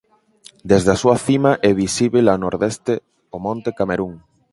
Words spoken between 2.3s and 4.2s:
a nordeste o Monte Camerún.